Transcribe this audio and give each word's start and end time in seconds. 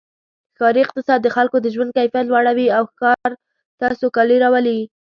ښاري 0.57 0.81
اقتصاد 0.85 1.19
د 1.23 1.27
خلکو 1.35 1.57
د 1.61 1.67
ژوند 1.75 1.91
کیفیت 1.97 2.25
لوړوي 2.27 2.67
او 2.77 2.83
ښار 2.97 3.31
ته 3.79 3.85
سوکالي 4.01 4.37
راولي. 4.43 4.79